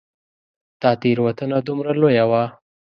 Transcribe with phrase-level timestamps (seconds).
[0.81, 2.43] دا تېروتنه دومره لویه وه.